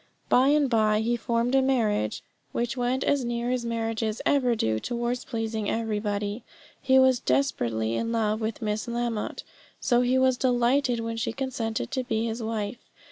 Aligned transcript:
By 0.29 0.47
and 0.47 0.67
by 0.67 1.01
he 1.01 1.15
formed 1.15 1.53
a 1.53 1.61
marriage, 1.61 2.23
which 2.53 2.75
went 2.75 3.03
as 3.03 3.23
near 3.23 3.51
as 3.51 3.63
marriages 3.63 4.19
ever 4.25 4.55
do 4.55 4.79
towards 4.79 5.23
pleasing 5.25 5.69
everybody. 5.69 6.43
He 6.81 6.97
was 6.97 7.19
desperately 7.19 7.93
in 7.93 8.11
love 8.11 8.41
with 8.41 8.63
Miss 8.63 8.87
Lamotte, 8.87 9.43
so 9.79 10.01
he 10.01 10.17
was 10.17 10.37
delighted 10.37 11.01
when 11.01 11.17
she 11.17 11.33
consented 11.33 11.91
to 11.91 12.03
be 12.03 12.25
his 12.25 12.41
wife. 12.41 12.77